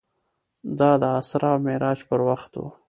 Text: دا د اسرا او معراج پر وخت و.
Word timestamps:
دا 0.79 0.91
د 1.01 1.03
اسرا 1.19 1.49
او 1.55 1.59
معراج 1.65 1.99
پر 2.09 2.19
وخت 2.29 2.51
و. 2.57 2.61